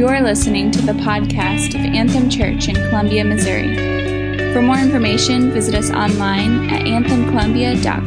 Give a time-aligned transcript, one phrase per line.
[0.00, 3.76] You're listening to the podcast of Anthem Church in Columbia, Missouri.
[4.54, 8.06] For more information, visit us online at anthemcolumbia.com.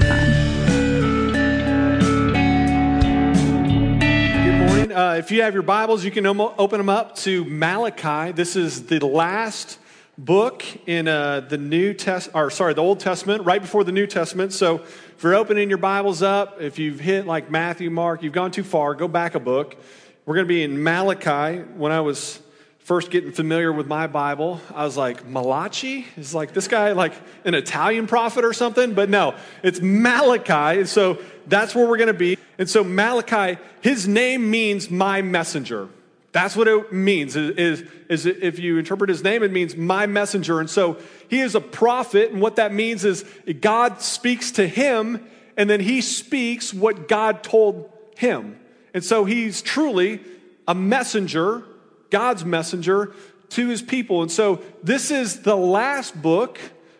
[3.99, 4.91] Good morning.
[4.91, 8.31] Uh, if you have your Bibles, you can open them up to Malachi.
[8.31, 9.77] This is the last
[10.17, 14.07] book in uh, the New Test, or sorry, the Old Testament, right before the New
[14.07, 14.51] Testament.
[14.51, 18.49] So if you're opening your Bibles up, if you've hit like Matthew, Mark, you've gone
[18.49, 19.77] too far, go back a book.
[20.25, 21.59] We're going to be in Malachi.
[21.75, 22.39] When I was
[22.79, 26.05] first getting familiar with my Bible, I was like, Malachi?
[26.15, 28.93] Is like this guy like an Italian prophet or something?
[28.93, 30.79] But no, it's Malachi.
[30.79, 32.37] And so that's where we're going to be.
[32.57, 35.89] And so Malachi, his name means my messenger.
[36.31, 37.35] That's what it means.
[37.35, 40.61] Is, is, is if you interpret his name, it means my messenger.
[40.61, 42.31] And so he is a prophet.
[42.31, 43.25] And what that means is
[43.59, 48.57] God speaks to him, and then he speaks what God told him.
[48.93, 50.21] And so he's truly
[50.67, 51.63] a messenger,
[52.09, 53.13] God's messenger
[53.49, 54.21] to his people.
[54.21, 56.59] And so this is the last book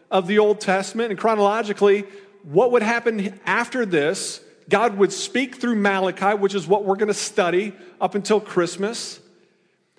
[0.10, 1.12] of the Old Testament.
[1.12, 2.06] And chronologically,
[2.44, 4.42] what would happen after this?
[4.70, 9.20] God would speak through Malachi, which is what we're going to study up until Christmas.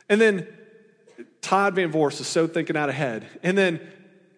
[0.08, 0.46] And then
[1.40, 3.27] Todd Van Vorst is so thinking out ahead.
[3.42, 3.80] And then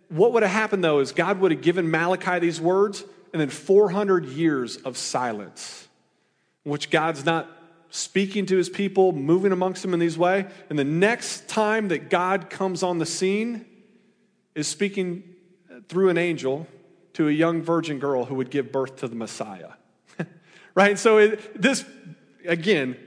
[0.08, 3.48] what would have happened though is God would have given Malachi these words, and then
[3.48, 5.86] 400 years of silence
[6.66, 7.48] which God's not
[7.96, 10.46] speaking to his people, moving amongst them in these way.
[10.68, 13.64] And the next time that God comes on the scene
[14.54, 15.22] is speaking
[15.88, 16.66] through an angel
[17.14, 19.70] to a young virgin girl who would give birth to the Messiah.
[20.74, 20.98] right?
[20.98, 21.86] So it, this,
[22.46, 22.98] again,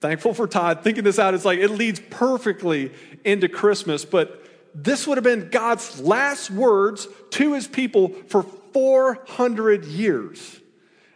[0.00, 1.34] thankful for Todd thinking this out.
[1.34, 2.92] It's like it leads perfectly
[3.24, 9.84] into Christmas, but this would have been God's last words to his people for 400
[9.84, 10.60] years.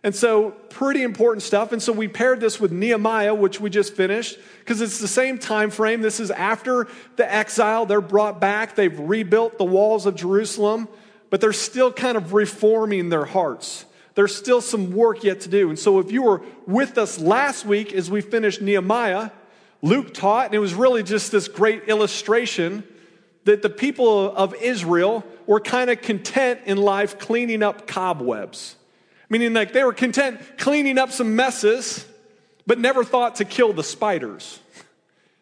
[0.05, 1.71] And so, pretty important stuff.
[1.71, 5.39] And so, we paired this with Nehemiah, which we just finished, because it's the same
[5.39, 6.03] time frame.
[6.03, 7.87] This is after the exile.
[7.87, 10.89] They're brought back, they've rebuilt the walls of Jerusalem,
[11.31, 13.85] but they're still kind of reforming their hearts.
[14.15, 15.69] There's still some work yet to do.
[15.69, 19.31] And so, if you were with us last week as we finished Nehemiah,
[19.83, 22.83] Luke taught, and it was really just this great illustration
[23.45, 28.77] that the people of Israel were kind of content in life cleaning up cobwebs
[29.33, 32.05] meaning like they were content cleaning up some messes,
[32.67, 34.61] but never thought to kill the spiders.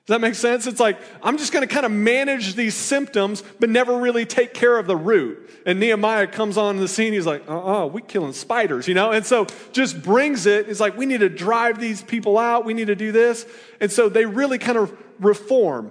[0.07, 0.69] Does that make sense?
[0.69, 4.55] It's like, I'm just going to kind of manage these symptoms, but never really take
[4.55, 5.51] care of the root.
[5.67, 7.13] And Nehemiah comes on the scene.
[7.13, 9.11] He's like, uh uh we killing spiders, you know?
[9.11, 10.69] And so just brings it.
[10.69, 12.65] It's like, we need to drive these people out.
[12.65, 13.45] We need to do this.
[13.81, 15.91] And so they really kind of reform.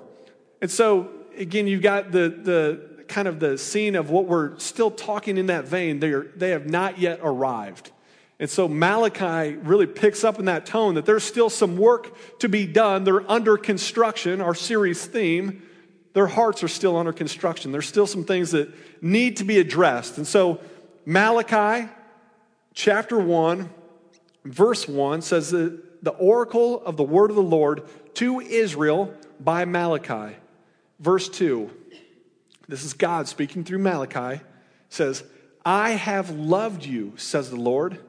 [0.61, 4.91] And so, again, you've got the, the, kind of the scene of what we're still
[4.91, 5.99] talking in that vein.
[5.99, 7.91] They, are, they have not yet arrived.
[8.39, 12.47] And so Malachi really picks up in that tone that there's still some work to
[12.47, 13.03] be done.
[13.03, 15.63] They're under construction, our series theme.
[16.13, 17.71] Their hearts are still under construction.
[17.71, 18.69] There's still some things that
[19.03, 20.17] need to be addressed.
[20.17, 20.61] And so
[21.05, 21.89] Malachi
[22.73, 23.69] chapter 1,
[24.45, 29.65] verse 1 says that the oracle of the word of the Lord to Israel by
[29.65, 30.35] Malachi.
[30.99, 31.69] Verse 2
[32.69, 34.41] this is God speaking through Malachi,
[34.89, 35.23] says,
[35.65, 37.99] I have loved you, says the Lord.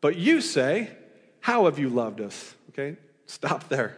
[0.00, 0.90] But you say,
[1.40, 2.54] How have you loved us?
[2.70, 2.96] Okay,
[3.26, 3.96] stop there.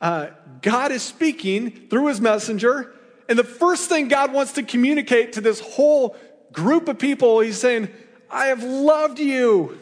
[0.00, 0.28] Uh,
[0.60, 2.94] God is speaking through his messenger,
[3.28, 6.14] and the first thing God wants to communicate to this whole
[6.52, 7.88] group of people, he's saying,
[8.30, 9.78] I have loved you.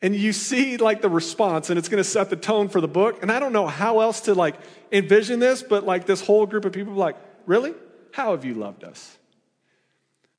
[0.00, 3.22] And you see like the response, and it's to set the tone for the book.
[3.22, 4.54] And I don't know how else to like
[4.92, 7.74] envision this, but like this whole group of people like, really?
[8.14, 9.18] How have you loved us?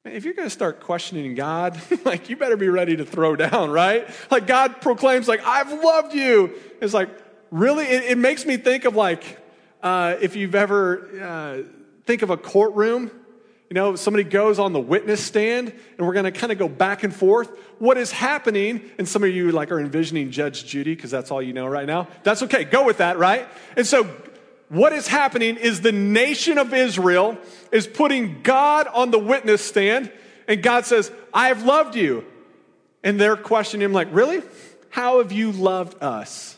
[0.05, 3.69] If you're going to start questioning God, like you better be ready to throw down,
[3.69, 4.07] right?
[4.31, 6.53] Like God proclaims, like I've loved you.
[6.79, 7.09] It's like
[7.51, 9.25] really, it, it makes me think of like
[9.83, 11.63] uh, if you've ever uh,
[12.05, 13.11] think of a courtroom.
[13.69, 16.69] You know, somebody goes on the witness stand, and we're going to kind of go
[16.69, 17.49] back and forth.
[17.79, 18.89] What is happening?
[18.97, 21.87] And some of you like are envisioning Judge Judy because that's all you know right
[21.87, 22.07] now.
[22.23, 22.63] That's okay.
[22.63, 23.45] Go with that, right?
[23.75, 24.09] And so
[24.69, 27.37] what is happening is the nation of Israel
[27.71, 30.11] is putting God on the witness stand,
[30.47, 32.25] and God says, I have loved you.
[33.03, 34.41] And they're questioning him, like, Really?
[34.89, 36.57] How have you loved us?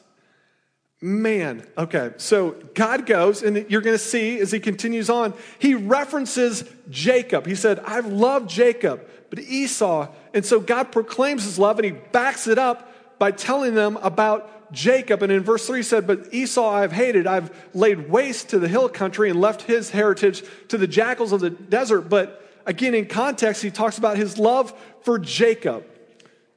[1.01, 6.63] Man, okay, so God goes, and you're gonna see as he continues on, he references
[6.89, 7.45] Jacob.
[7.45, 10.07] He said, I've loved Jacob, but Esau.
[10.33, 14.49] And so God proclaims his love and he backs it up by telling them about
[14.71, 17.27] Jacob, and in verse 3 said, But Esau I've hated.
[17.27, 21.39] I've laid waste to the hill country and left his heritage to the jackals of
[21.39, 22.09] the desert.
[22.09, 25.85] But again, in context, he talks about his love for Jacob.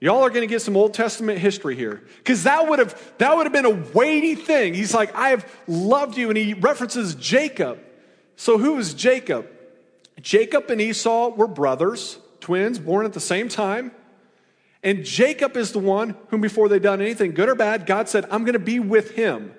[0.01, 2.03] Y'all are going to get some Old Testament history here.
[2.19, 4.73] Because that would have that would have been a weighty thing.
[4.73, 6.29] He's like, I have loved you.
[6.31, 7.79] And he references Jacob.
[8.37, 9.47] So who is Jacob?
[10.21, 13.93] Jacob and Esau were brothers, twins, born at the same time.
[14.83, 18.25] And Jacob is the one whom, before they'd done anything, good or bad, God said,
[18.31, 19.55] I'm going to be with him.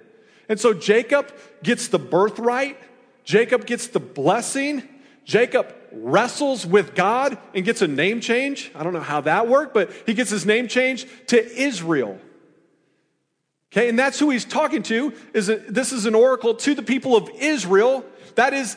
[0.49, 1.31] And so Jacob
[1.63, 2.77] gets the birthright,
[3.23, 4.83] Jacob gets the blessing,
[5.23, 8.71] Jacob wrestles with God and gets a name change.
[8.73, 12.19] I don't know how that worked, but he gets his name changed to Israel.
[13.71, 15.13] Okay, and that's who he's talking to.
[15.33, 18.03] Is this is an oracle to the people of Israel.
[18.35, 18.75] That is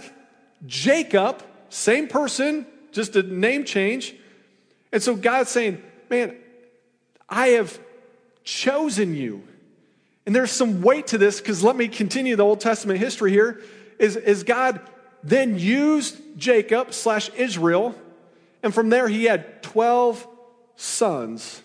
[0.67, 4.15] Jacob, same person, just a name change.
[4.93, 6.37] And so God's saying, Man,
[7.29, 7.79] I have
[8.45, 9.43] chosen you.
[10.27, 13.61] And there's some weight to this because let me continue the Old Testament history here.
[13.99, 14.81] Is, is God
[15.23, 17.95] then used Jacob slash Israel,
[18.63, 20.27] and from there he had 12
[20.77, 21.63] sons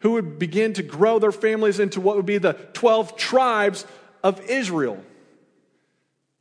[0.00, 3.86] who would begin to grow their families into what would be the 12 tribes
[4.22, 5.02] of Israel.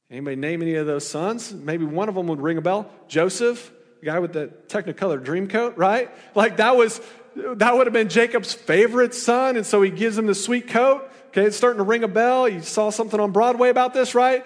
[0.10, 1.54] Anybody name any of those sons?
[1.54, 2.90] Maybe one of them would ring a bell.
[3.08, 3.72] Joseph,
[4.04, 6.10] guy with the Technicolor dream coat, right?
[6.36, 7.02] Like that was
[7.36, 11.10] that would have been Jacob's favorite son, and so he gives him the sweet coat.
[11.30, 12.48] Okay, it's starting to ring a bell.
[12.48, 14.46] You saw something on Broadway about this, right?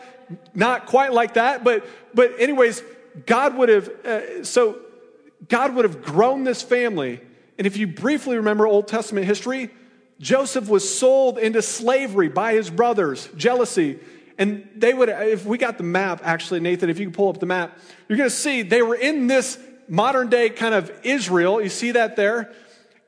[0.53, 2.81] Not quite like that, but but anyways,
[3.25, 4.79] God would have uh, so
[5.49, 7.21] God would have grown this family.
[7.57, 9.69] And if you briefly remember Old Testament history,
[10.19, 13.99] Joseph was sold into slavery by his brothers, jealousy.
[14.37, 17.39] And they would, if we got the map, actually, Nathan, if you can pull up
[17.39, 19.57] the map, you're going to see they were in this
[19.87, 21.61] modern day kind of Israel.
[21.61, 22.53] You see that there?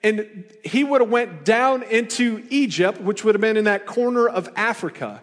[0.01, 4.27] And he would have went down into Egypt, which would have been in that corner
[4.27, 5.21] of Africa.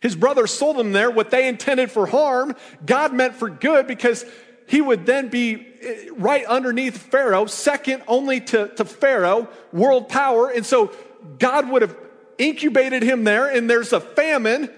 [0.00, 1.10] His brother sold him there.
[1.10, 4.24] What they intended for harm, God meant for good because
[4.66, 10.48] he would then be eh, right underneath Pharaoh, second only to, to Pharaoh, world power.
[10.48, 10.92] And so
[11.38, 11.96] God would have
[12.38, 14.70] incubated him there, and there's a famine.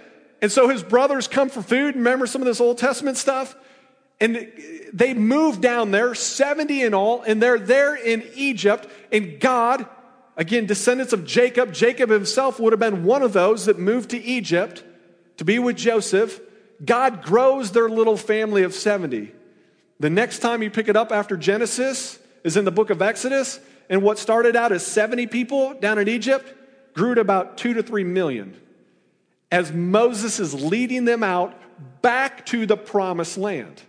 [0.43, 1.95] And so his brothers come for food.
[1.95, 3.55] Remember some of this Old Testament stuff?
[4.21, 4.53] And
[4.93, 8.89] they move down there, 70 in all, and they're there in Egypt.
[9.13, 9.87] And God,
[10.37, 14.19] again, descendants of Jacob, Jacob himself would have been one of those that moved to
[14.21, 14.83] Egypt
[15.37, 16.41] to be with Joseph.
[16.85, 19.33] God grows their little family of 70.
[20.01, 23.61] The next time you pick it up after Genesis is in the book of Exodus.
[23.89, 26.53] And what started out as 70 people down in Egypt
[26.95, 28.57] grew to about two to three million
[29.53, 31.55] as Moses is leading them out
[32.01, 33.81] back to the promised land.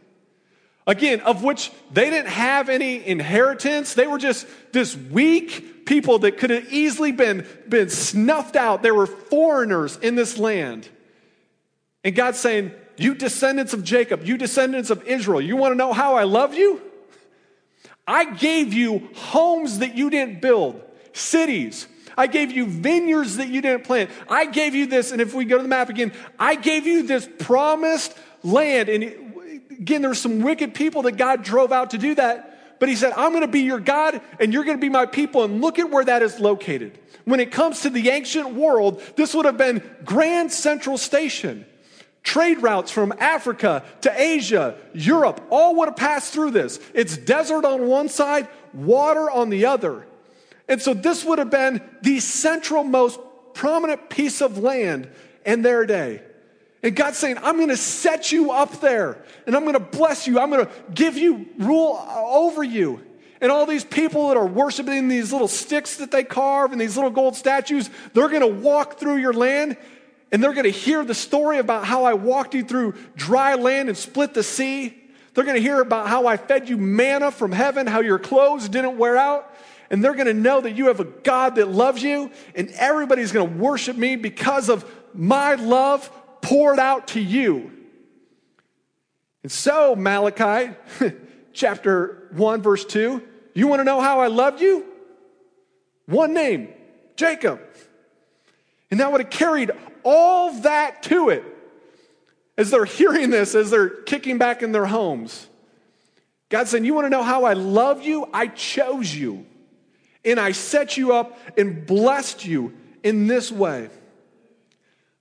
[0.86, 3.94] Again, of which they didn't have any inheritance.
[3.94, 8.84] They were just this weak people that could have easily been, been snuffed out.
[8.84, 10.90] They were foreigners in this land.
[12.04, 15.94] And God's saying, You descendants of Jacob, you descendants of Israel, you want to know
[15.94, 16.82] how I love you?
[18.06, 20.82] I gave you homes that you didn't build,
[21.14, 21.88] cities.
[22.18, 24.10] I gave you vineyards that you didn't plant.
[24.30, 27.04] I gave you this, and if we go to the map again, I gave you
[27.04, 28.90] this promised land.
[28.90, 29.24] And
[29.84, 32.80] Again, there were some wicked people that God drove out to do that.
[32.80, 35.06] But he said, I'm going to be your God and you're going to be my
[35.06, 35.44] people.
[35.44, 36.98] And look at where that is located.
[37.26, 41.66] When it comes to the ancient world, this would have been Grand Central Station.
[42.24, 46.80] Trade routes from Africa to Asia, Europe, all would have passed through this.
[46.94, 50.06] It's desert on one side, water on the other.
[50.68, 53.20] And so this would have been the central most
[53.54, 55.10] prominent piece of land
[55.46, 56.22] in their day.
[56.82, 60.28] And God's saying, I'm going to set you up there and I'm going to bless
[60.28, 60.40] you.
[60.40, 63.02] I'm going to give you rule over you.
[63.40, 66.96] And all these people that are worshiping these little sticks that they carve and these
[66.96, 69.78] little gold statues, they're going to walk through your land
[70.32, 73.88] and they're going to hear the story about how I walked you through dry land
[73.88, 74.98] and split the sea.
[75.34, 78.68] They're going to hear about how I fed you manna from heaven, how your clothes
[78.68, 79.53] didn't wear out.
[79.94, 83.32] And they're going to know that you have a God that loves you, and everybody's
[83.32, 86.10] going to worship me because of my love
[86.42, 87.72] poured out to you.
[89.44, 90.74] And so, Malachi
[91.54, 93.22] chapter 1, verse 2,
[93.54, 94.84] you want to know how I loved you?
[96.08, 96.70] One name,
[97.16, 97.62] Jacob.
[98.90, 99.70] And that would have carried
[100.04, 101.44] all that to it
[102.58, 105.48] as they're hearing this, as they're kicking back in their homes.
[106.50, 108.28] God saying, You want to know how I love you?
[108.34, 109.46] I chose you.
[110.26, 113.90] And I set you up and blessed you in this way.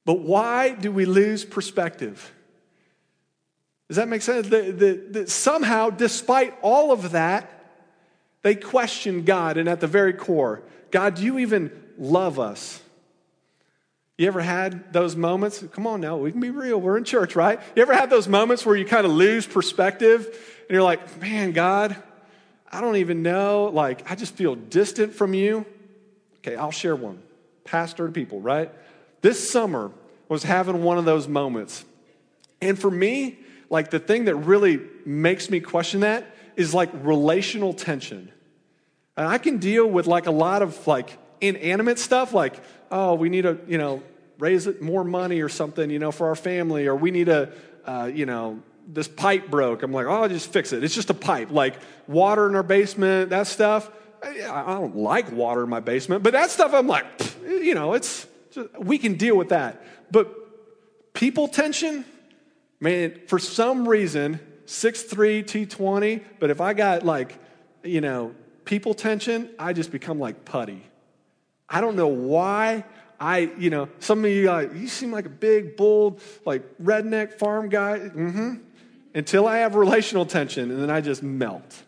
[0.04, 2.32] But why do we lose perspective?
[3.88, 4.48] Does that make sense?
[4.48, 7.50] That, somehow, despite all of that,
[8.42, 12.80] they question God, and at the very core, God, do you even love us?
[14.18, 15.64] You ever had those moments?
[15.72, 16.80] Come on now, we can be real.
[16.80, 17.60] We're in church, right?
[17.74, 21.52] You ever had those moments where you kind of lose perspective and you're like, man,
[21.52, 21.96] God,
[22.72, 23.70] I don't even know.
[23.72, 25.66] Like, I just feel distant from you.
[26.38, 27.22] Okay, I'll share one.
[27.64, 28.70] Pastor to people, right?
[29.20, 29.92] This summer
[30.28, 31.84] was having one of those moments.
[32.60, 33.38] And for me,
[33.68, 36.26] like the thing that really makes me question that
[36.56, 38.32] is like relational tension.
[39.16, 42.54] And I can deal with like a lot of like inanimate stuff, like,
[42.90, 44.02] oh, we need to, you know,
[44.38, 47.52] raise more money or something, you know, for our family, or we need to,
[47.84, 48.62] uh, you know,
[48.92, 49.82] this pipe broke.
[49.82, 50.84] I'm like, oh, I'll just fix it.
[50.84, 51.50] It's just a pipe.
[51.50, 53.90] Like water in our basement, that stuff.
[54.22, 57.06] I, don't like water in my basement, but that stuff I'm like,
[57.44, 59.84] you know, it's, just, we can deal with that.
[60.12, 62.04] But people tension,
[62.78, 67.38] man, for some reason, 6'3, 220, but if I got like,
[67.82, 68.34] you know,
[68.64, 70.84] people tension, I just become like putty.
[71.68, 72.84] I don't know why.
[73.18, 77.38] I, you know, some of you, like, you seem like a big, bold, like redneck
[77.38, 77.98] farm guy.
[77.98, 78.54] Mm-hmm.
[79.14, 81.82] Until I have relational tension, and then I just melt,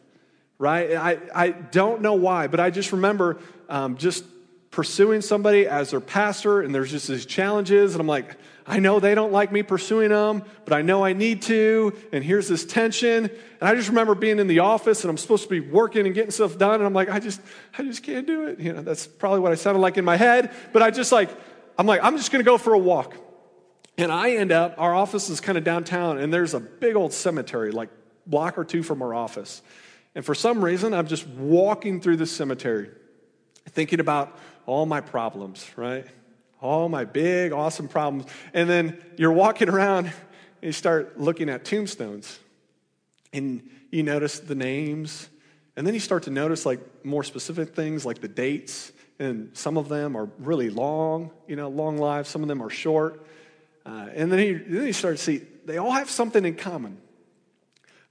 [0.58, 0.92] right?
[0.92, 3.38] I, I don't know why, but I just remember
[3.68, 4.24] um, just
[4.70, 8.98] pursuing somebody as their pastor, and there's just these challenges, and I'm like, I know
[8.98, 12.64] they don't like me pursuing them, but I know I need to, and here's this
[12.64, 13.24] tension.
[13.24, 16.14] And I just remember being in the office and I'm supposed to be working and
[16.14, 17.40] getting stuff done, and I'm like, I just,
[17.78, 18.58] I just can't do it.
[18.58, 21.28] You know, that's probably what I sounded like in my head, but I just like,
[21.76, 23.14] I'm like, I'm just gonna go for a walk.
[23.96, 27.12] And I end up, our office is kind of downtown, and there's a big old
[27.12, 27.90] cemetery, like
[28.26, 29.62] block or two from our office.
[30.14, 32.90] And for some reason, I'm just walking through the cemetery,
[33.70, 34.36] thinking about
[34.66, 36.06] all my problems, right?
[36.64, 38.24] all my big, awesome problems.
[38.54, 40.14] And then you're walking around and
[40.62, 42.38] you start looking at tombstones
[43.34, 45.28] and you notice the names.
[45.76, 48.92] And then you start to notice like more specific things like the dates.
[49.18, 52.30] And some of them are really long, you know, long lives.
[52.30, 53.26] Some of them are short.
[53.86, 56.98] Uh, and then he, then you start to see they all have something in common.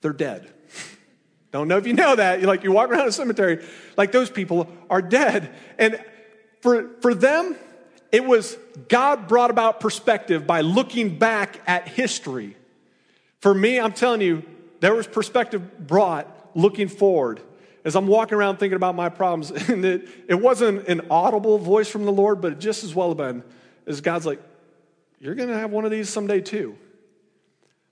[0.01, 0.51] They're dead.
[1.51, 2.41] Don't know if you know that.
[2.41, 3.63] You like you walk around a cemetery,
[3.95, 5.53] like those people are dead.
[5.77, 6.03] And
[6.61, 7.55] for, for them,
[8.11, 8.57] it was
[8.89, 12.57] God brought about perspective by looking back at history.
[13.39, 14.43] For me, I'm telling you,
[14.79, 17.41] there was perspective brought looking forward.
[17.85, 21.87] As I'm walking around thinking about my problems, and it, it wasn't an audible voice
[21.87, 23.43] from the Lord, but it just as well have been
[23.85, 24.41] as God's like,
[25.23, 26.75] You're going to have one of these someday too.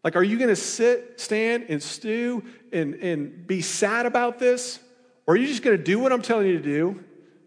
[0.03, 4.79] Like, are you going to sit, stand, and stew and, and be sad about this?
[5.25, 7.01] Or are you just going to do what I'm telling you to do?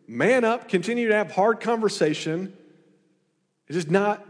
[0.07, 2.57] Man up, continue to have hard conversation,
[3.69, 4.27] it is not,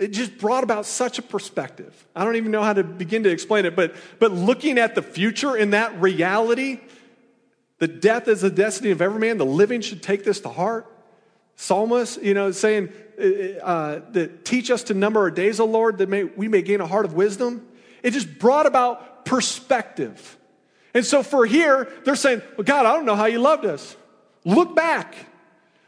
[0.00, 2.06] it just brought about such a perspective.
[2.16, 5.02] I don't even know how to begin to explain it, but, but looking at the
[5.02, 6.80] future in that reality,
[7.78, 10.92] the death is the destiny of every man, the living should take this to heart.
[11.60, 12.88] Psalmist, you know, saying
[13.18, 13.24] uh,
[13.64, 16.80] uh, that teach us to number our days, O Lord, that may, we may gain
[16.80, 17.66] a heart of wisdom.
[18.00, 20.38] It just brought about perspective.
[20.94, 23.96] And so for here, they're saying, well, God, I don't know how you loved us.
[24.44, 25.16] Look back.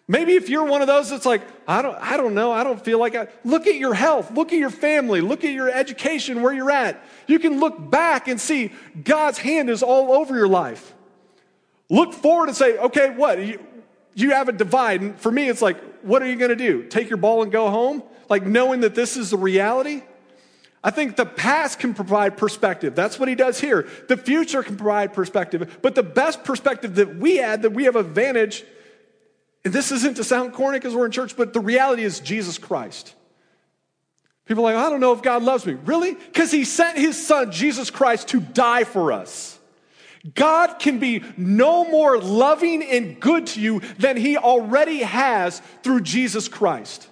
[0.08, 2.84] Maybe if you're one of those that's like, I don't, I don't know, I don't
[2.84, 3.28] feel like I.
[3.44, 7.00] Look at your health, look at your family, look at your education, where you're at.
[7.28, 8.72] You can look back and see
[9.04, 10.94] God's hand is all over your life.
[11.88, 13.38] Look forward and say, okay, what?
[14.20, 15.00] You, have a divide.
[15.00, 16.84] And for me, it's like, what are you going to do?
[16.84, 18.02] Take your ball and go home?
[18.28, 20.02] Like knowing that this is the reality?
[20.82, 22.94] I think the past can provide perspective.
[22.94, 23.86] That's what he does here.
[24.08, 25.78] The future can provide perspective.
[25.82, 28.64] But the best perspective that we add, that we have advantage,
[29.64, 32.56] and this isn't to sound corny because we're in church, but the reality is Jesus
[32.56, 33.14] Christ.
[34.46, 35.74] People are like, I don't know if God loves me.
[35.84, 36.14] Really?
[36.14, 39.59] Because he sent his son, Jesus Christ, to die for us.
[40.34, 46.02] God can be no more loving and good to you than he already has through
[46.02, 47.08] Jesus Christ.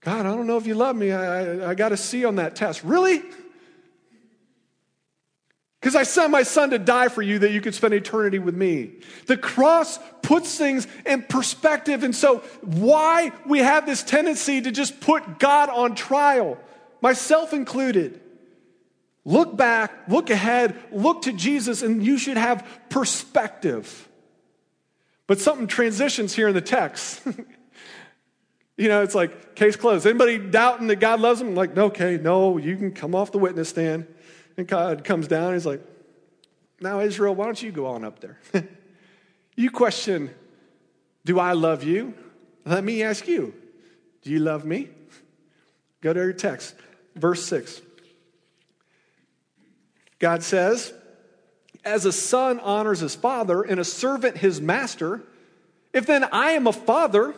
[0.00, 1.12] God, I don't know if you love me.
[1.12, 2.84] I, I, I got a C on that test.
[2.84, 3.22] Really?
[5.80, 8.54] Because I sent my son to die for you that you could spend eternity with
[8.54, 8.92] me.
[9.26, 12.02] The cross puts things in perspective.
[12.02, 16.58] And so, why we have this tendency to just put God on trial,
[17.00, 18.20] myself included.
[19.24, 24.08] Look back, look ahead, look to Jesus, and you should have perspective.
[25.26, 27.22] But something transitions here in the text.
[28.76, 30.06] you know, it's like case closed.
[30.06, 31.48] Anybody doubting that God loves them?
[31.48, 34.06] I'm Like, okay, no, you can come off the witness stand.
[34.56, 35.80] And God comes down and he's like,
[36.80, 38.38] Now, Israel, why don't you go on up there?
[39.56, 40.30] you question,
[41.24, 42.14] Do I love you?
[42.66, 43.54] Let me ask you,
[44.22, 44.90] Do you love me?
[46.02, 46.74] Go to your text,
[47.16, 47.80] verse 6.
[50.18, 50.92] God says,
[51.84, 55.22] As a son honors his father and a servant his master,
[55.92, 57.34] if then I am a father,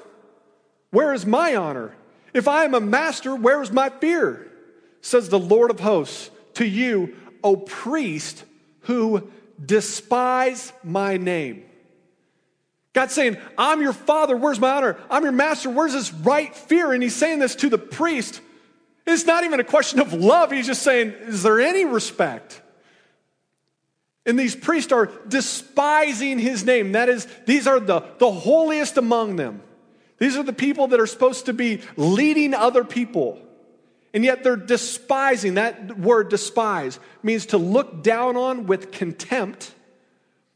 [0.90, 1.94] where is my honor?
[2.32, 4.50] If I am a master, where is my fear?
[5.00, 8.44] Says the Lord of hosts to you, O priest
[8.86, 9.30] who
[9.64, 11.64] despise my name.
[12.92, 14.96] God's saying, I'm your father, where's my honor?
[15.10, 16.92] I'm your master, where's this right fear?
[16.92, 18.40] And he's saying this to the priest.
[19.06, 20.50] It's not even a question of love.
[20.50, 22.62] He's just saying, Is there any respect?
[24.26, 26.92] And these priests are despising his name.
[26.92, 29.62] That is, these are the, the holiest among them.
[30.18, 33.38] These are the people that are supposed to be leading other people.
[34.12, 35.54] And yet they're despising.
[35.54, 39.72] That word despise means to look down on with contempt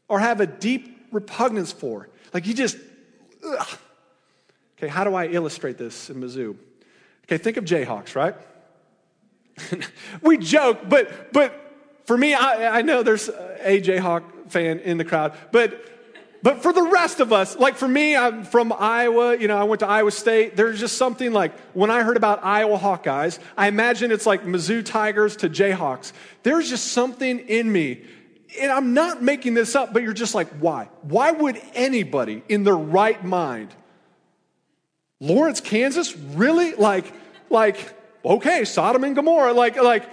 [0.09, 2.09] or have a deep repugnance for.
[2.33, 2.75] Like you just,
[3.45, 3.67] ugh.
[4.77, 6.57] okay, how do I illustrate this in Mizzou?
[7.25, 8.35] Okay, think of Jayhawks, right?
[10.21, 11.70] we joke, but, but
[12.05, 15.87] for me, I, I know there's a Jayhawk fan in the crowd, but
[16.43, 19.63] but for the rest of us, like for me, I'm from Iowa, you know, I
[19.63, 20.55] went to Iowa State.
[20.55, 24.83] There's just something like when I heard about Iowa Hawkeyes, I imagine it's like Mizzou
[24.83, 26.13] Tigers to Jayhawks.
[26.41, 28.01] There's just something in me,
[28.59, 30.89] and I'm not making this up, but you're just like, why?
[31.03, 33.69] Why would anybody in their right mind,
[35.19, 36.73] Lawrence, Kansas, really?
[36.73, 37.13] Like,
[37.51, 37.93] like,
[38.25, 40.09] okay, Sodom and Gomorrah, like, like,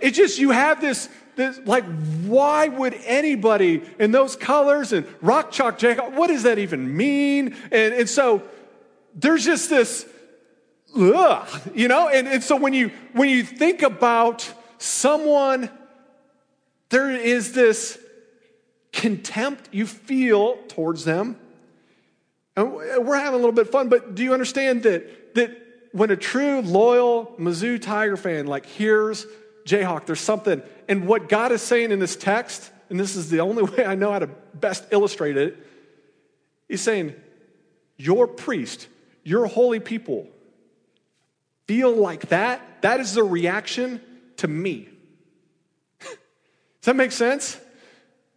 [0.00, 1.84] it just, you have this, this, like,
[2.24, 5.80] why would anybody in those colors and rock chalk
[6.14, 7.54] what does that even mean?
[7.70, 8.42] And, and so
[9.14, 10.06] there's just this,
[10.96, 12.08] ugh, you know?
[12.08, 15.70] And, and so when you, when you think about someone,
[16.88, 17.98] there is this
[18.92, 21.38] contempt you feel towards them.
[22.56, 25.50] And we're having a little bit of fun, but do you understand that, that
[25.92, 29.26] when a true, loyal Mizzou Tiger fan like hears
[29.66, 30.62] Jayhawk, there's something.
[30.88, 33.94] And what God is saying in this text, and this is the only way I
[33.94, 35.56] know how to best illustrate it,
[36.68, 37.14] He's saying,
[37.96, 38.88] Your priest,
[39.22, 40.28] your holy people,
[41.66, 42.62] feel like that.
[42.82, 44.00] That is the reaction
[44.38, 44.88] to me.
[46.00, 47.58] Does that make sense?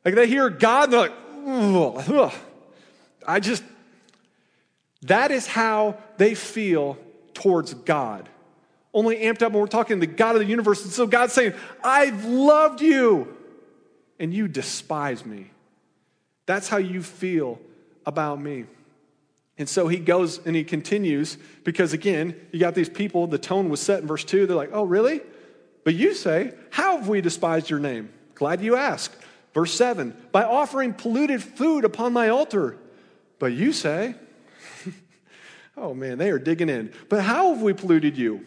[0.04, 1.14] Like they hear God, they're like,
[1.46, 2.34] ugh, ugh.
[3.28, 3.64] I just,
[5.04, 6.98] that is how they feel
[7.36, 8.28] towards God
[8.94, 10.84] only amped up when we're talking the God of the universe.
[10.84, 13.36] And so God's saying, I've loved you,
[14.20, 15.52] and you despise me.
[16.46, 17.60] That's how you feel
[18.06, 18.66] about me.
[19.58, 23.70] And so he goes and he continues because, again, you got these people, the tone
[23.70, 24.48] was set in verse 2.
[24.48, 25.22] They're like, oh, really?
[25.84, 28.10] But you say, How have we despised your name?
[28.36, 29.12] Glad you ask.
[29.54, 32.78] Verse 7 By offering polluted food upon my altar.
[33.40, 34.16] But you say,
[35.78, 36.94] Oh man, they are digging in.
[37.10, 38.46] But how have we polluted you?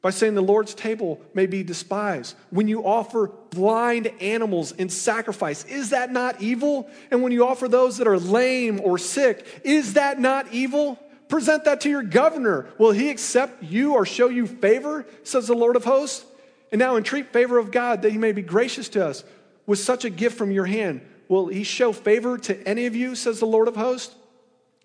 [0.00, 2.36] By saying the Lord's table may be despised.
[2.50, 6.88] When you offer blind animals in sacrifice, is that not evil?
[7.10, 10.98] And when you offer those that are lame or sick, is that not evil?
[11.28, 12.66] Present that to your governor.
[12.78, 16.24] Will he accept you or show you favor, says the Lord of hosts?
[16.70, 19.24] And now entreat favor of God that he may be gracious to us
[19.66, 21.00] with such a gift from your hand.
[21.28, 24.14] Will he show favor to any of you, says the Lord of hosts?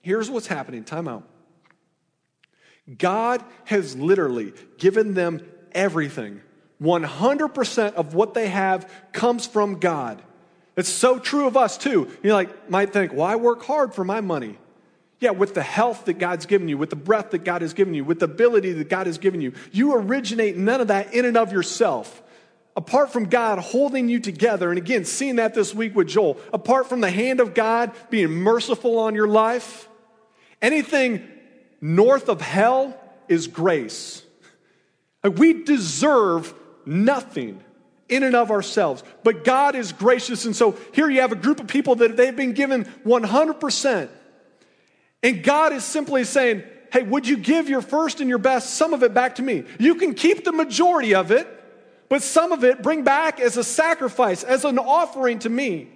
[0.01, 0.83] Here's what's happening.
[0.83, 1.23] Time out.
[2.97, 5.41] God has literally given them
[5.71, 6.41] everything.
[6.81, 10.21] 100% of what they have comes from God.
[10.75, 12.09] It's so true of us too.
[12.23, 14.57] You like might think, "Well, I work hard for my money."
[15.19, 17.93] Yeah, with the health that God's given you, with the breath that God has given
[17.93, 21.23] you, with the ability that God has given you, you originate none of that in
[21.23, 22.21] and of yourself.
[22.75, 26.89] Apart from God holding you together, and again, seeing that this week with Joel, apart
[26.89, 29.87] from the hand of God being merciful on your life,
[30.61, 31.21] anything
[31.83, 34.23] north of hell is grace.
[35.21, 36.53] We deserve
[36.85, 37.61] nothing
[38.07, 40.45] in and of ourselves, but God is gracious.
[40.45, 44.09] And so here you have a group of people that they've been given 100%.
[45.23, 48.93] And God is simply saying, Hey, would you give your first and your best, some
[48.93, 49.65] of it back to me?
[49.79, 51.47] You can keep the majority of it,
[52.07, 55.89] but some of it bring back as a sacrifice, as an offering to me.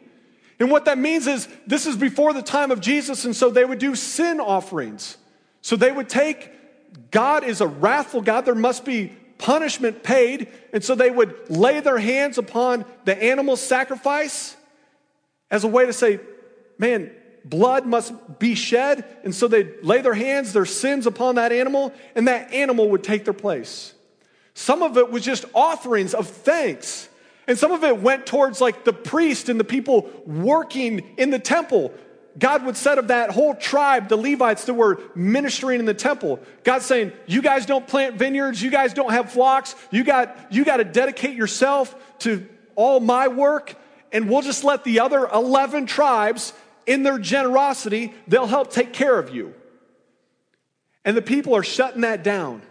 [0.60, 3.63] And what that means is this is before the time of Jesus, and so they
[3.63, 5.17] would do sin offerings.
[5.68, 6.50] So they would take,
[7.12, 10.48] God is a wrathful God, there must be punishment paid.
[10.72, 14.56] And so they would lay their hands upon the animal sacrifice
[15.52, 16.22] as a way to say,
[16.78, 17.12] man,
[17.44, 19.04] blood must be shed.
[19.26, 23.04] And so they'd lay their hands, their sins upon that animal, and that animal would
[23.04, 23.94] take their place.
[24.54, 27.10] Some of it was just offerings of thanks.
[27.46, 31.40] And some of it went towards like the priest and the people working in the
[31.40, 31.94] temple.
[32.38, 36.39] God would set of that whole tribe, the Levites that were ministering in the temple.
[36.63, 40.63] God's saying, You guys don't plant vineyards, you guys don't have flocks, you got, you
[40.63, 43.76] got to dedicate yourself to all my work,
[44.12, 46.54] and we'll just let the other 11 tribes,
[46.86, 49.54] in their generosity, they'll help take care of you.
[51.04, 52.62] And the people are shutting that down.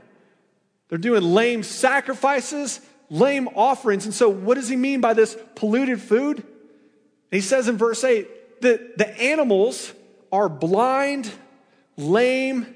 [0.88, 4.05] They're doing lame sacrifices, lame offerings.
[4.05, 6.44] And so, what does he mean by this polluted food?
[7.31, 8.29] He says in verse 8
[8.61, 9.92] that the animals
[10.33, 11.31] are blind,
[11.97, 12.66] lame,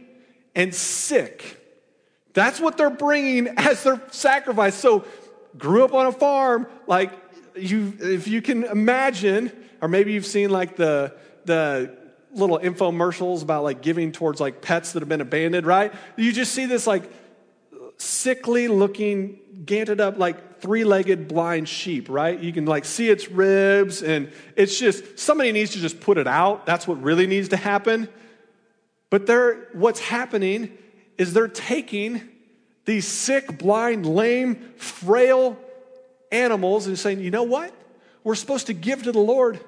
[0.55, 1.57] and sick.
[2.33, 4.75] That's what they're bringing as their sacrifice.
[4.75, 5.05] So,
[5.59, 7.13] grew up on a farm, like
[7.57, 11.15] you, if you can imagine, or maybe you've seen like the
[11.45, 11.97] the
[12.33, 15.93] little infomercials about like giving towards like pets that have been abandoned, right?
[16.17, 17.11] You just see this like
[18.01, 22.39] sickly looking, ganted up, like three legged blind sheep, right?
[22.39, 26.27] You can like see its ribs, and it's just somebody needs to just put it
[26.27, 26.67] out.
[26.67, 28.09] That's what really needs to happen.
[29.11, 30.77] But they're, what's happening
[31.19, 32.23] is they're taking
[32.85, 35.59] these sick, blind, lame, frail
[36.33, 37.75] animals and saying, you know what?
[38.25, 39.61] We're supposed to give to the Lord.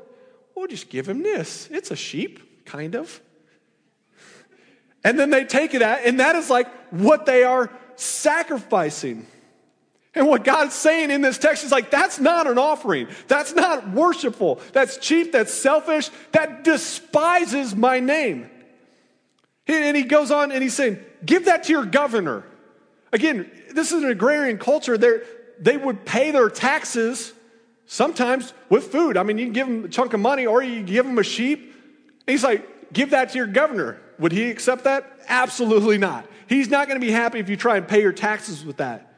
[0.54, 1.68] We'll just give him this.
[1.70, 3.20] It's a sheep, kind of.
[5.04, 7.70] And then they take it at, and that is like what they are
[8.02, 9.26] sacrificing.
[10.14, 13.08] And what God's saying in this text is like, that's not an offering.
[13.28, 14.60] That's not worshipful.
[14.72, 15.32] That's cheap.
[15.32, 16.10] That's selfish.
[16.32, 18.50] That despises my name.
[19.66, 22.44] And he goes on and he's saying, give that to your governor.
[23.12, 24.98] Again, this is an agrarian culture.
[24.98, 25.22] They're,
[25.58, 27.32] they would pay their taxes
[27.86, 29.16] sometimes with food.
[29.16, 31.22] I mean, you can give them a chunk of money or you give them a
[31.22, 31.60] sheep.
[32.26, 33.98] And he's like, give that to your governor.
[34.22, 35.18] Would he accept that?
[35.28, 36.26] Absolutely not.
[36.46, 39.12] He's not going to be happy if you try and pay your taxes with that.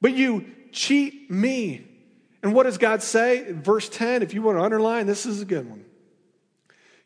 [0.00, 1.84] But you cheat me.
[2.42, 3.50] And what does God say?
[3.50, 5.84] Verse 10, if you want to underline, this is a good one.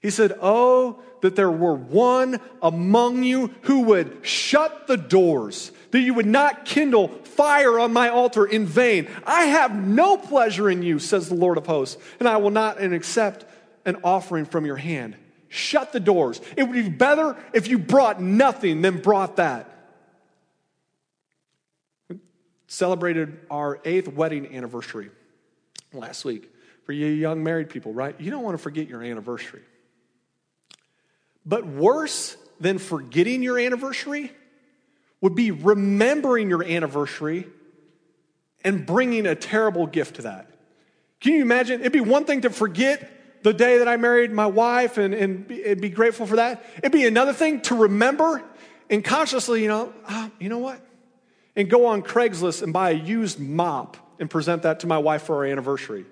[0.01, 6.01] He said, Oh, that there were one among you who would shut the doors, that
[6.01, 9.09] you would not kindle fire on my altar in vain.
[9.25, 12.83] I have no pleasure in you, says the Lord of hosts, and I will not
[12.83, 13.47] accept
[13.87, 15.17] an offering from your hand.
[15.55, 16.41] Shut the doors.
[16.57, 19.71] It would be better if you brought nothing than brought that.
[22.67, 25.11] Celebrated our eighth wedding anniversary
[25.93, 26.51] last week.
[26.87, 28.19] For you young married people, right?
[28.19, 29.61] You don't want to forget your anniversary.
[31.45, 34.33] But worse than forgetting your anniversary
[35.21, 37.47] would be remembering your anniversary
[38.65, 40.51] and bringing a terrible gift to that.
[41.21, 41.81] Can you imagine?
[41.81, 45.47] It'd be one thing to forget the day that I married my wife and, and,
[45.47, 46.65] be, be grateful for that.
[46.79, 48.43] It'd be another thing to remember
[48.93, 50.81] and consciously, you know, oh, you know what?
[51.57, 55.23] And go on Craigslist and buy a used mop and present that to my wife
[55.23, 56.05] for our anniversary.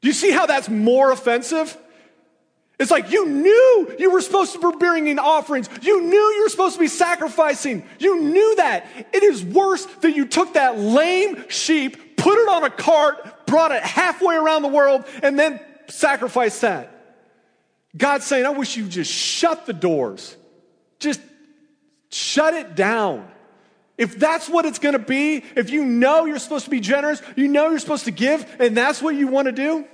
[0.00, 1.76] Do you see how that's more offensive?
[2.78, 5.68] It's like you knew you were supposed to be bringing offerings.
[5.82, 7.84] You knew you were supposed to be sacrificing.
[8.00, 8.86] You knew that.
[9.12, 13.70] It is worse that you took that lame sheep, put it on a cart, brought
[13.70, 16.90] it halfway around the world, and then sacrificed that.
[17.96, 20.36] God's saying, I wish you just shut the doors.
[20.98, 21.20] Just
[22.10, 23.28] shut it down.
[23.96, 27.22] If that's what it's going to be, if you know you're supposed to be generous,
[27.36, 29.84] you know you're supposed to give, and that's what you want to do,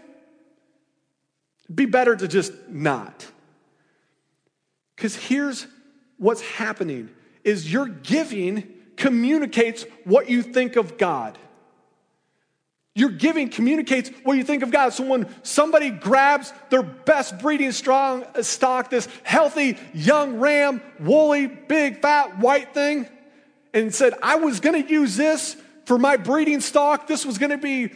[1.72, 3.26] be better to just not.
[4.96, 5.66] Because here's
[6.16, 7.11] what's happening
[7.44, 11.38] is your giving communicates what you think of God.
[12.94, 14.92] Your giving communicates what you think of God.
[14.92, 21.46] So when somebody grabs their best breeding strong uh, stock, this healthy young ram, woolly,
[21.46, 23.09] big, fat, white thing,
[23.72, 27.50] and said, I was going to use this for my breeding stock, this was going
[27.50, 27.92] to be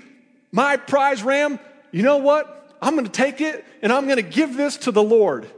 [0.53, 1.59] my prize ram,
[1.91, 2.77] you know what?
[2.81, 5.51] I'm going to take it and I'm going to give this to the Lord.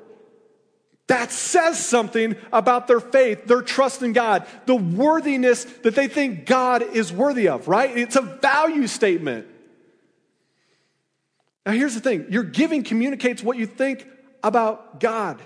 [1.08, 6.46] That says something about their faith, their trust in God, the worthiness that they think
[6.46, 7.96] God is worthy of, right?
[7.96, 9.46] It's a value statement.
[11.64, 14.08] Now, here's the thing your giving communicates what you think
[14.42, 15.40] about God.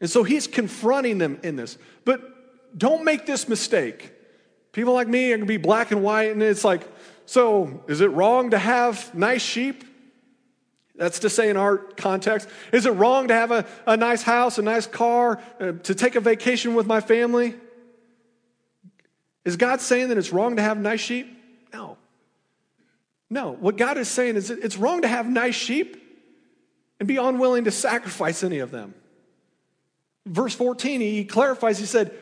[0.00, 1.76] And so he's confronting them in this.
[2.04, 4.12] But don't make this mistake.
[4.72, 6.82] People like me are to be black and white, and it's like,
[7.26, 9.84] so is it wrong to have nice sheep?
[11.00, 14.58] That's to say, in our context, is it wrong to have a, a nice house,
[14.58, 17.54] a nice car, uh, to take a vacation with my family?
[19.46, 21.26] Is God saying that it's wrong to have nice sheep?
[21.72, 21.96] No.
[23.30, 23.52] No.
[23.52, 25.96] What God is saying is it's wrong to have nice sheep
[26.98, 28.92] and be unwilling to sacrifice any of them.
[30.26, 32.12] Verse 14, he clarifies, he said,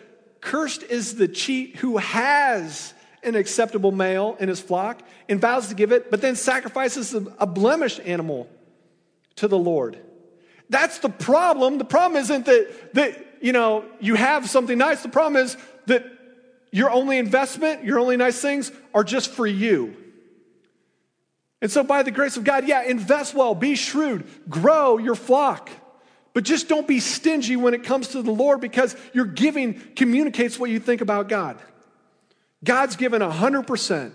[0.41, 5.75] Cursed is the cheat who has an acceptable male in his flock and vows to
[5.75, 8.49] give it, but then sacrifices a blemished animal
[9.38, 9.98] to the Lord.
[10.70, 11.79] That's the problem.
[11.79, 15.03] The problem isn't that, that you know, you have something nice.
[15.03, 16.05] The problem is that
[16.70, 19.96] your only investment, your only nice things are just for you.
[21.61, 25.70] And so, by the grace of God, yeah, invest well, be shrewd, grow your flock.
[26.35, 30.59] But just don't be stingy when it comes to the Lord because your giving communicates
[30.59, 31.61] what you think about God.
[32.62, 34.12] God's given 100%.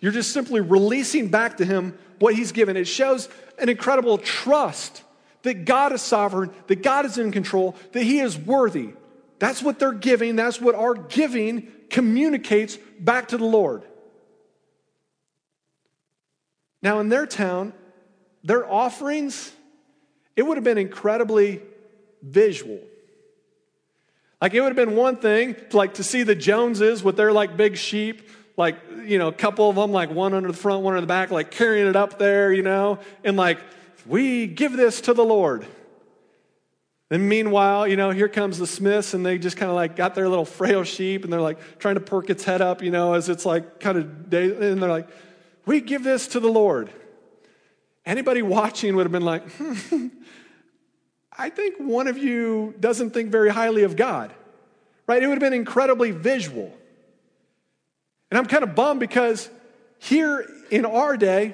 [0.00, 2.76] You're just simply releasing back to Him what He's given.
[2.76, 5.02] It shows an incredible trust
[5.42, 8.90] that God is sovereign, that God is in control, that He is worthy.
[9.38, 10.36] That's what they're giving.
[10.36, 13.82] That's what our giving communicates back to the Lord.
[16.80, 17.72] Now, in their town,
[18.44, 19.52] their offerings,
[20.36, 21.60] it would have been incredibly
[22.22, 22.80] visual.
[24.40, 27.32] Like it would have been one thing to like to see the Joneses with their
[27.32, 30.82] like big sheep, like you know, a couple of them, like one under the front,
[30.82, 33.58] one under the back, like carrying it up there, you know, and like
[34.06, 35.66] we give this to the Lord.
[37.08, 40.14] Then meanwhile, you know, here comes the Smiths, and they just kind of like got
[40.14, 43.12] their little frail sheep, and they're like trying to perk its head up, you know,
[43.12, 45.08] as it's like kind of day, and they're like,
[45.66, 46.90] we give this to the Lord.
[48.04, 50.08] Anybody watching would have been like, hmm,
[51.38, 54.32] I think one of you doesn't think very highly of God,
[55.06, 55.22] right?
[55.22, 56.72] It would have been incredibly visual.
[58.32, 59.50] And I'm kind of bummed because
[59.98, 61.52] here in our day,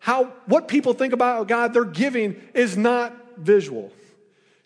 [0.00, 3.92] how what people think about God they're giving is not visual.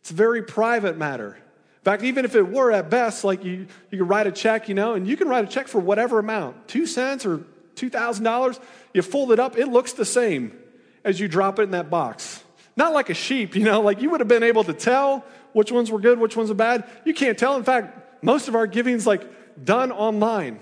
[0.01, 1.35] It's a very private matter.
[1.35, 4.71] In fact, even if it were at best, like you, you could write a check,
[4.71, 7.45] you know, and you can write a check for whatever amount, two cents or
[7.75, 8.59] $2,000,
[8.95, 10.59] you fold it up, it looks the same
[11.05, 12.43] as you drop it in that box.
[12.79, 15.23] Not like a sheep, you know, like you would have been able to tell
[15.53, 16.89] which ones were good, which ones were bad.
[17.05, 17.57] You can't tell.
[17.57, 19.23] In fact, most of our giving's like
[19.63, 20.61] done online.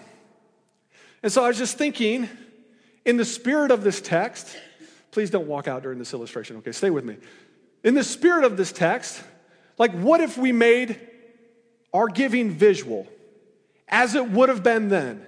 [1.25, 2.29] And so I was just thinking,
[3.07, 4.55] in the spirit of this text,
[5.11, 6.73] please don't walk out during this illustration, okay?
[6.73, 7.17] Stay with me.
[7.83, 9.23] In the spirit of this text,
[9.79, 11.01] like what if we made
[11.95, 13.07] our giving visual
[13.89, 15.25] as it would have been then?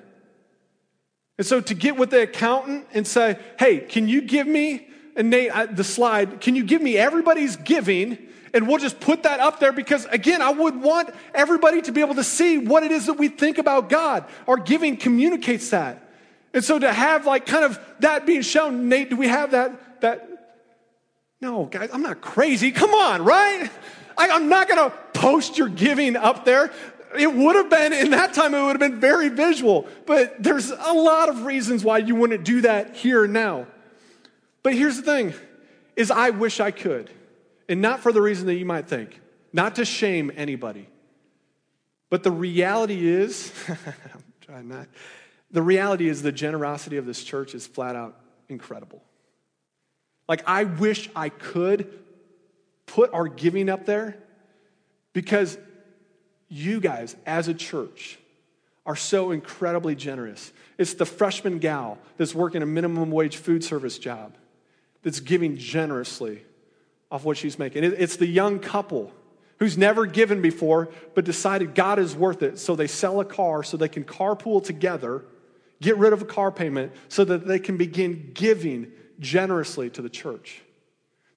[1.38, 5.30] And so to get with the accountant and say, hey, can you give me, and
[5.30, 8.18] Nate, I, the slide, can you give me everybody's giving?
[8.54, 12.00] And we'll just put that up there because, again, I would want everybody to be
[12.00, 14.24] able to see what it is that we think about God.
[14.46, 16.02] Our giving communicates that.
[16.54, 20.00] And so to have like kind of that being shown, Nate, do we have that?
[20.00, 20.28] That
[21.40, 22.72] no, guys, I'm not crazy.
[22.72, 23.70] Come on, right?
[24.16, 26.72] I, I'm not gonna post your giving up there
[27.18, 29.86] it would have been, in that time, it would have been very visual.
[30.06, 33.66] But there's a lot of reasons why you wouldn't do that here and now.
[34.62, 35.34] But here's the thing
[35.94, 37.10] is I wish I could.
[37.68, 39.20] And not for the reason that you might think,
[39.52, 40.88] not to shame anybody.
[42.10, 44.88] But the reality is, I'm trying not.
[45.50, 49.02] The reality is the generosity of this church is flat out incredible.
[50.28, 51.98] Like, I wish I could
[52.86, 54.16] put our giving up there
[55.12, 55.58] because
[56.48, 58.18] you guys, as a church,
[58.84, 60.52] are so incredibly generous.
[60.78, 64.36] It's the freshman gal that's working a minimum wage food service job
[65.02, 66.42] that's giving generously
[67.10, 67.84] off what she's making.
[67.84, 69.12] It's the young couple
[69.58, 72.58] who's never given before but decided God is worth it.
[72.58, 75.24] So they sell a car so they can carpool together,
[75.80, 80.10] get rid of a car payment so that they can begin giving generously to the
[80.10, 80.62] church.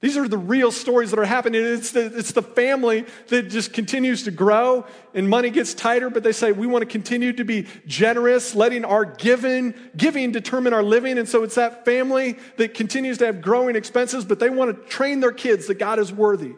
[0.01, 1.62] These are the real stories that are happening.
[1.62, 6.23] It's the, it's the family that just continues to grow and money gets tighter, but
[6.23, 10.83] they say, we want to continue to be generous, letting our giving, giving determine our
[10.83, 11.17] living.
[11.17, 14.89] And so it's that family that continues to have growing expenses, but they want to
[14.89, 16.53] train their kids that God is worthy.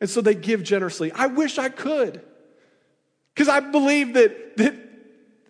[0.00, 1.12] And so they give generously.
[1.12, 2.22] I wish I could.
[3.34, 4.74] Because I believe that, that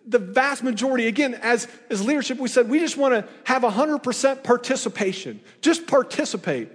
[0.05, 4.43] the vast majority, again, as, as leadership, we said we just want to have 100%
[4.43, 5.39] participation.
[5.61, 6.69] Just participate.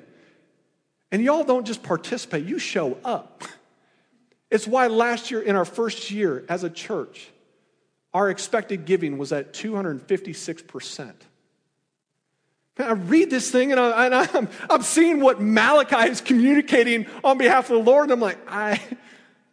[1.11, 3.45] And y'all don't just participate, you show up.
[4.51, 7.31] It's why last year, in our first year as a church,
[8.15, 11.13] our expected giving was at 256%.
[12.79, 17.37] I read this thing and, I, am I'm, I'm seeing what Malachi is communicating on
[17.37, 18.81] behalf of the Lord, and I'm like, I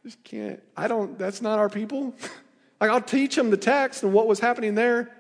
[0.03, 2.13] just can't, I don't, that's not our people.
[2.79, 5.11] like, I'll teach them the text and what was happening there.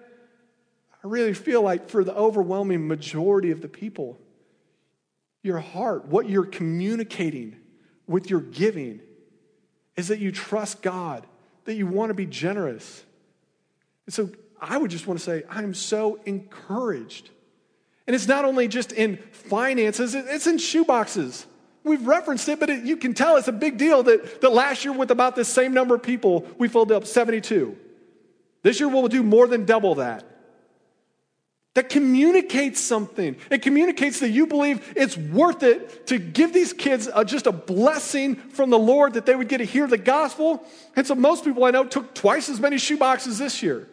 [1.03, 4.19] I really feel like for the overwhelming majority of the people,
[5.45, 7.55] your heart, what you're communicating
[8.07, 8.99] with your giving,
[9.95, 11.25] is that you trust God,
[11.65, 13.03] that you want to be generous.
[14.05, 14.29] And so
[14.59, 17.29] I would just want to say, I'm so encouraged.
[18.07, 21.45] And it's not only just in finances, it's in shoeboxes.
[21.83, 24.83] We've referenced it, but it, you can tell it's a big deal that, that last
[24.83, 27.77] year, with about the same number of people, we filled up 72.
[28.63, 30.34] This year, we'll do more than double that
[31.75, 33.35] that communicates something.
[33.51, 37.51] It communicates that you believe it's worth it to give these kids a, just a
[37.51, 40.65] blessing from the Lord that they would get to hear the gospel.
[40.95, 43.89] And so most people I know took twice as many shoeboxes this year.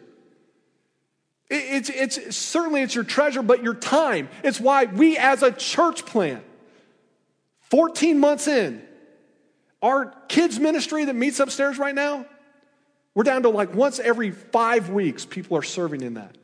[1.49, 4.29] It, it's, it's certainly it's your treasure, but your time.
[4.43, 6.41] It's why we as a church plan,
[7.69, 8.81] 14 months in,
[9.81, 12.25] our kids ministry that meets upstairs right now,
[13.13, 16.37] We're down to like once every five weeks, people are serving in that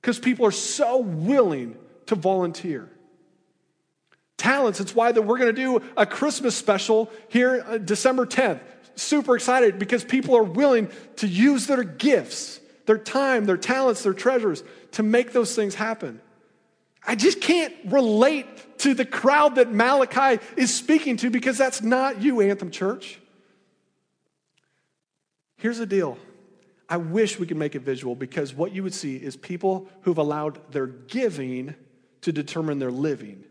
[0.00, 2.88] because people are so willing to volunteer.
[4.36, 8.60] Talents, it's why that we're going to do a Christmas special here uh, December 10th.
[8.94, 14.14] Super excited because people are willing to use their gifts, their time, their talents, their
[14.14, 16.20] treasures to make those things happen.
[17.06, 22.22] I just can't relate to the crowd that Malachi is speaking to because that's not
[22.22, 23.18] you, Anthem Church.
[25.56, 26.16] Here's the deal
[26.88, 30.18] I wish we could make it visual because what you would see is people who've
[30.18, 31.74] allowed their giving
[32.22, 33.44] to determine their living.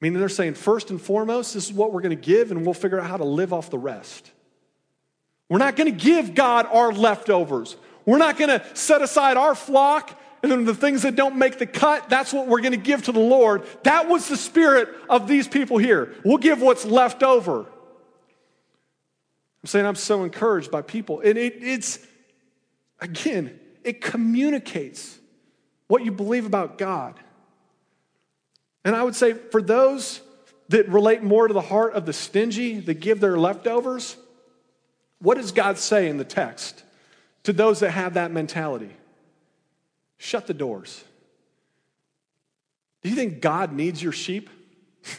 [0.00, 2.74] Meaning they're saying, first and foremost, this is what we're going to give, and we'll
[2.74, 4.30] figure out how to live off the rest.
[5.48, 7.76] We're not going to give God our leftovers.
[8.04, 11.58] We're not going to set aside our flock and then the things that don't make
[11.58, 13.66] the cut, that's what we're going to give to the Lord.
[13.82, 16.14] That was the spirit of these people here.
[16.24, 17.60] We'll give what's left over.
[17.60, 21.20] I'm saying I'm so encouraged by people.
[21.20, 21.98] And it, it's,
[23.00, 25.18] again, it communicates
[25.86, 27.14] what you believe about God.
[28.84, 30.20] And I would say for those
[30.68, 34.16] that relate more to the heart of the stingy, that give their leftovers,
[35.20, 36.82] what does God say in the text
[37.44, 38.90] to those that have that mentality?
[40.18, 41.04] Shut the doors.
[43.02, 44.50] Do you think God needs your sheep?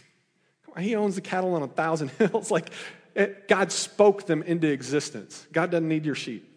[0.78, 2.52] he owns the cattle on a thousand hills.
[2.52, 2.72] Like,
[3.16, 5.48] it, God spoke them into existence.
[5.52, 6.49] God doesn't need your sheep.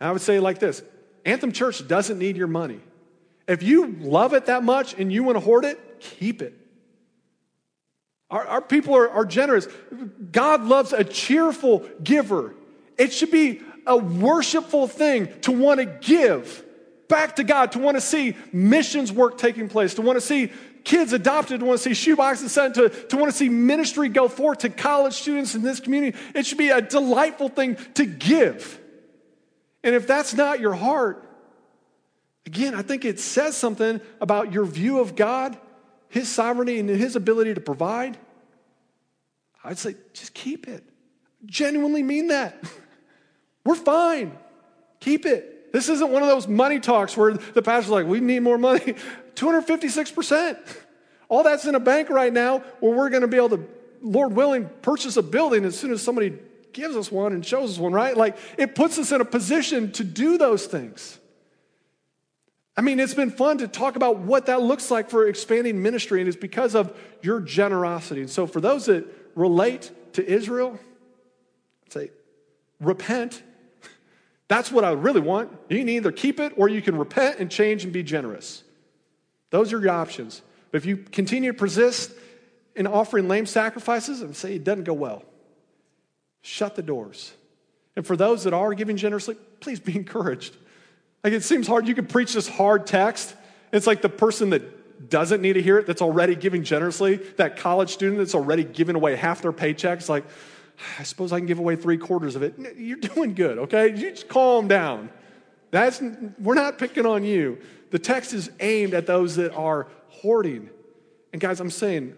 [0.00, 0.82] I would say like this
[1.24, 2.80] Anthem Church doesn't need your money.
[3.46, 6.54] If you love it that much and you want to hoard it, keep it.
[8.30, 9.66] Our, our people are, are generous.
[10.30, 12.54] God loves a cheerful giver.
[12.96, 16.64] It should be a worshipful thing to want to give
[17.08, 20.52] back to God, to want to see missions work taking place, to want to see
[20.84, 24.28] kids adopted, to want to see shoeboxes sent, to, to want to see ministry go
[24.28, 26.16] forth to college students in this community.
[26.34, 28.80] It should be a delightful thing to give.
[29.82, 31.26] And if that's not your heart,
[32.46, 35.56] again, I think it says something about your view of God,
[36.08, 38.18] His sovereignty, and His ability to provide.
[39.64, 40.84] I'd say just keep it.
[41.46, 42.62] Genuinely mean that.
[43.64, 44.36] We're fine.
[45.00, 45.72] Keep it.
[45.72, 48.94] This isn't one of those money talks where the pastor's like, we need more money.
[49.34, 50.58] 256%.
[51.28, 53.68] All that's in a bank right now where we're going to be able to,
[54.02, 56.36] Lord willing, purchase a building as soon as somebody
[56.72, 58.16] gives us one and shows us one, right?
[58.16, 61.18] Like it puts us in a position to do those things.
[62.76, 66.20] I mean, it's been fun to talk about what that looks like for expanding ministry,
[66.20, 68.20] and it's because of your generosity.
[68.20, 69.04] And so, for those that
[69.34, 70.78] relate to Israel,
[71.86, 72.10] I'd say,
[72.80, 73.42] repent
[74.50, 75.56] that's what I really want.
[75.68, 78.64] You can either keep it or you can repent and change and be generous.
[79.50, 80.42] Those are your options.
[80.72, 82.10] But if you continue to persist
[82.74, 85.22] in offering lame sacrifices and say it doesn't go well,
[86.42, 87.32] shut the doors.
[87.96, 90.56] And for those that are giving generously, please be encouraged.
[91.22, 91.86] Like it seems hard.
[91.86, 93.34] You can preach this hard text.
[93.72, 97.56] It's like the person that doesn't need to hear it that's already giving generously, that
[97.56, 100.08] college student that's already giving away half their paychecks.
[100.08, 100.24] Like,
[100.98, 102.54] I suppose I can give away three quarters of it.
[102.76, 103.88] You're doing good, okay?
[103.88, 105.10] You just calm down.
[105.70, 106.02] That's,
[106.40, 107.58] we're not picking on you.
[107.90, 110.68] The text is aimed at those that are hoarding.
[111.32, 112.14] And guys, I'm saying,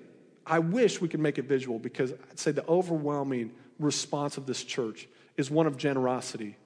[0.46, 3.52] I wish we could make it visual because I'd say the overwhelming
[3.83, 6.57] response of this church is one of generosity.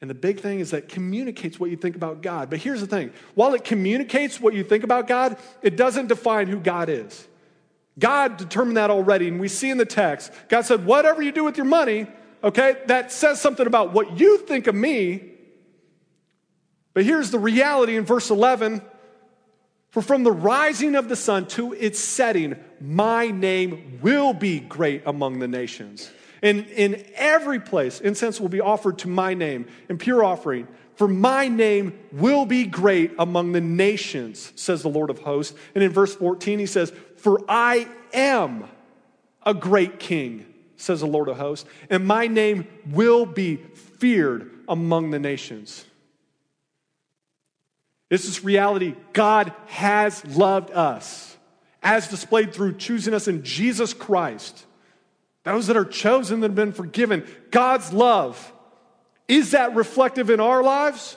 [0.00, 2.50] And the big thing is that communicates what you think about God.
[2.50, 6.48] But here's the thing while it communicates what you think about God, it doesn't define
[6.48, 7.26] who God is.
[7.98, 11.44] God determined that already, and we see in the text, God said, whatever you do
[11.44, 12.06] with your money,
[12.42, 15.30] okay, that says something about what you think of me.
[16.94, 18.82] But here's the reality in verse 11
[19.90, 25.02] For from the rising of the sun to its setting, my name will be great
[25.06, 26.10] among the nations.
[26.42, 30.66] And in every place, incense will be offered to my name in pure offering.
[30.96, 35.56] For my name will be great among the nations, says the Lord of hosts.
[35.74, 38.68] And in verse 14, he says, For I am
[39.44, 45.10] a great king, says the Lord of hosts, and my name will be feared among
[45.10, 45.84] the nations.
[48.08, 48.94] This is reality.
[49.14, 51.36] God has loved us,
[51.82, 54.66] as displayed through choosing us in Jesus Christ.
[55.44, 57.26] Those that are chosen that have been forgiven.
[57.50, 58.52] God's love
[59.28, 61.16] is that reflective in our lives?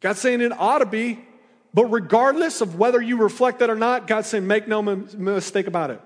[0.00, 1.24] God's saying it ought to be,
[1.72, 5.90] but regardless of whether you reflect that or not, God's saying, make no mistake about
[5.90, 6.00] it.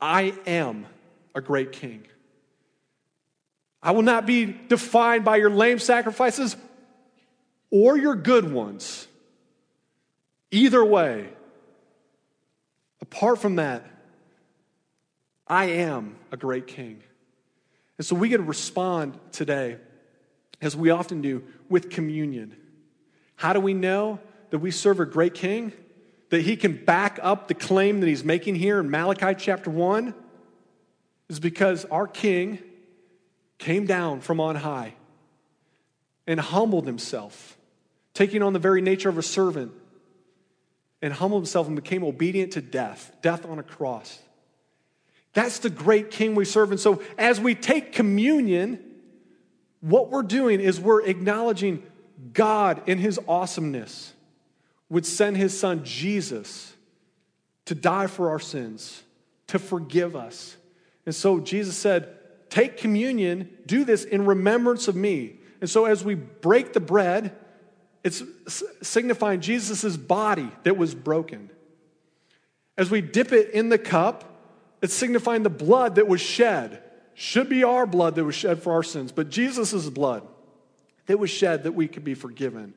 [0.00, 0.86] I am
[1.34, 2.06] a great king.
[3.82, 6.56] I will not be defined by your lame sacrifices
[7.70, 9.06] or your good ones.
[10.50, 11.28] Either way,
[13.00, 13.84] apart from that,
[15.46, 17.02] I am a great king.
[17.98, 19.78] And so we get to respond today,
[20.60, 22.56] as we often do, with communion.
[23.36, 24.20] How do we know
[24.50, 25.72] that we serve a great king?
[26.30, 30.14] That he can back up the claim that he's making here in Malachi chapter 1?
[31.28, 32.58] Is because our king
[33.58, 34.94] came down from on high
[36.26, 37.56] and humbled himself,
[38.14, 39.72] taking on the very nature of a servant,
[41.00, 44.18] and humbled himself and became obedient to death, death on a cross.
[45.36, 46.70] That's the great king we serve.
[46.70, 48.82] And so as we take communion,
[49.80, 51.82] what we're doing is we're acknowledging
[52.32, 54.14] God in his awesomeness
[54.88, 56.74] would send his son Jesus
[57.66, 59.02] to die for our sins,
[59.48, 60.56] to forgive us.
[61.04, 62.08] And so Jesus said,
[62.48, 65.36] Take communion, do this in remembrance of me.
[65.60, 67.36] And so as we break the bread,
[68.02, 68.22] it's
[68.80, 71.50] signifying Jesus' body that was broken.
[72.78, 74.32] As we dip it in the cup,
[74.82, 76.82] it's signifying the blood that was shed.
[77.14, 80.22] Should be our blood that was shed for our sins, but Jesus' blood
[81.06, 82.74] that was shed that we could be forgiven.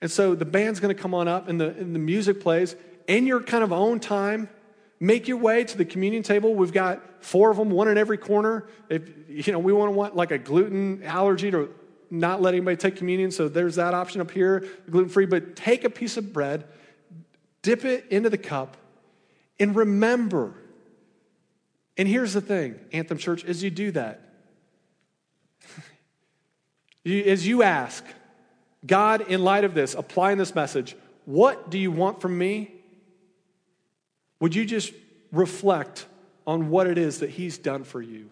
[0.00, 2.74] And so the band's going to come on up and the, and the music plays.
[3.06, 4.48] In your kind of own time,
[4.98, 6.54] make your way to the communion table.
[6.54, 8.66] We've got four of them, one in every corner.
[8.88, 11.72] If you know, we want to want like a gluten allergy to
[12.10, 15.26] not let anybody take communion, so there's that option up here, gluten free.
[15.26, 16.64] But take a piece of bread,
[17.62, 18.76] dip it into the cup,
[19.60, 20.54] and remember
[22.00, 24.22] and here's the thing, Anthem Church, as you do that,
[27.04, 28.02] as you ask,
[28.86, 30.96] God, in light of this, applying this message,
[31.26, 32.72] what do you want from me?
[34.40, 34.94] Would you just
[35.30, 36.06] reflect
[36.46, 38.30] on what it is that He's done for you?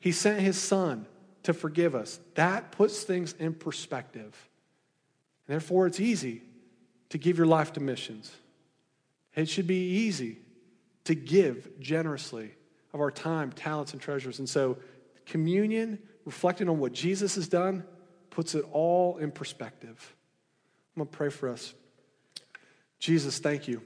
[0.00, 1.06] He sent His Son
[1.44, 2.18] to forgive us.
[2.34, 4.48] That puts things in perspective.
[5.46, 6.42] And therefore, it's easy
[7.10, 8.32] to give your life to missions.
[9.36, 10.38] It should be easy
[11.06, 12.52] to give generously
[12.92, 14.38] of our time, talents, and treasures.
[14.38, 14.76] And so,
[15.24, 17.84] communion, reflecting on what Jesus has done,
[18.30, 20.14] puts it all in perspective.
[20.94, 21.74] I'm going to pray for us.
[22.98, 23.82] Jesus, thank you.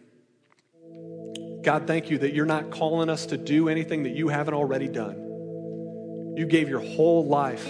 [1.62, 4.88] God, thank you that you're not calling us to do anything that you haven't already
[4.88, 6.34] done.
[6.36, 7.64] You gave your whole life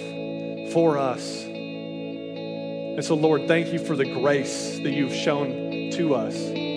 [0.73, 1.43] for us.
[1.45, 6.70] And so, Lord, thank you for the grace that you've shown to us.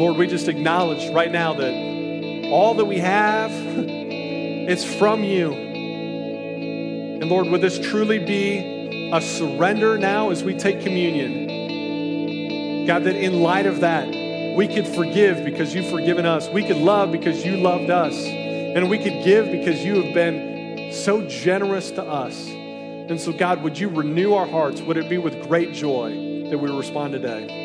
[0.00, 5.52] Lord, we just acknowledge right now that all that we have, it's from you.
[5.52, 12.86] And Lord, would this truly be a surrender now as we take communion?
[12.86, 14.08] God, that in light of that,
[14.56, 16.48] we could forgive because you've forgiven us.
[16.48, 18.14] We could love because you loved us.
[18.14, 22.48] And we could give because you have been so generous to us.
[22.48, 24.80] And so, God, would you renew our hearts?
[24.80, 27.59] Would it be with great joy that we respond today?